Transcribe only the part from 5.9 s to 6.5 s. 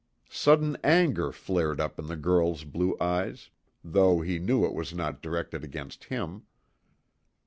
him.